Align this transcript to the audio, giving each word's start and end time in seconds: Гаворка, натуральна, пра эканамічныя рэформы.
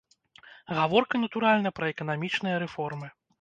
Гаворка, 0.77 1.21
натуральна, 1.25 1.69
пра 1.81 1.91
эканамічныя 1.93 2.57
рэформы. 2.65 3.07